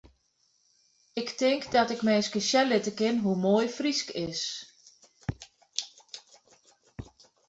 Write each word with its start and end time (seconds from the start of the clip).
Ik 1.13 1.29
tink 1.39 1.63
dat 1.75 1.89
ik 1.95 2.01
minsken 2.09 2.43
sjen 2.49 2.67
litte 2.71 2.91
kin 2.99 3.17
hoe 3.23 3.35
moai 3.45 3.67
Frysk 3.77 4.09
is. 4.29 4.41